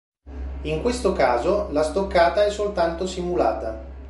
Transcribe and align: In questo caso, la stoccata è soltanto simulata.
In 0.63 0.81
questo 0.81 1.13
caso, 1.13 1.69
la 1.71 1.83
stoccata 1.83 2.43
è 2.43 2.49
soltanto 2.49 3.05
simulata. 3.05 3.85